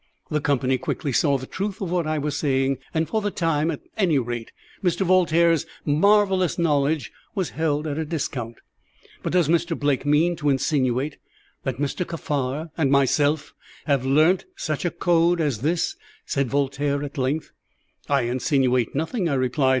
The 0.31 0.41
company 0.41 0.79
quickly 0.79 1.11
saw 1.13 1.37
the 1.37 1.45
truth 1.45 1.79
of 1.79 1.91
what 1.91 2.07
I 2.07 2.17
was 2.17 2.35
saying, 2.35 2.79
and 2.91 3.07
for 3.07 3.21
the 3.21 3.29
time, 3.29 3.69
at 3.69 3.81
any 3.95 4.17
rate, 4.17 4.51
Mr. 4.83 5.05
Voltaire's 5.05 5.67
marvellous 5.85 6.57
knowledge 6.57 7.11
was 7.35 7.51
held 7.51 7.85
at 7.85 7.99
a 7.99 8.03
discount. 8.05 8.55
"But 9.21 9.33
does 9.33 9.47
Mr. 9.47 9.77
Blake 9.79 10.03
mean 10.03 10.35
to 10.37 10.49
insinuate 10.49 11.17
that 11.65 11.77
Mr. 11.77 12.03
Kaffar 12.03 12.71
and 12.75 12.89
myself 12.89 13.53
have 13.85 14.03
learnt 14.03 14.45
such 14.55 14.85
a 14.85 14.89
code 14.89 15.39
as 15.39 15.59
this?" 15.61 15.95
said 16.25 16.49
Voltaire 16.49 17.03
at 17.03 17.19
length. 17.19 17.51
"I 18.09 18.21
insinuate 18.21 18.95
nothing," 18.95 19.29
I 19.29 19.35
replied. 19.35 19.69